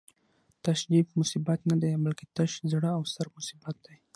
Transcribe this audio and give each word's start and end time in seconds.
تش 0.63 0.79
جېب 0.91 1.07
مصیبت 1.19 1.59
نه 1.69 1.75
دی، 1.81 1.91
بلکی 2.05 2.25
تش 2.35 2.51
زړه 2.71 2.89
او 2.97 3.03
سر 3.13 3.27
مصیبت 3.35 3.75
دی 3.85 3.95